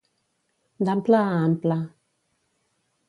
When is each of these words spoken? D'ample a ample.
D'ample 0.87 1.19
a 1.19 1.27
ample. 1.43 1.77